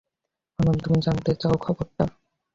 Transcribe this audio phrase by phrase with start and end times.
[0.59, 2.05] ভাবলাম তুমি জানতে চাও খবরটা।